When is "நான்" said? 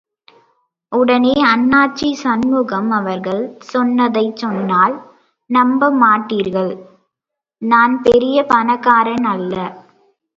7.61-7.93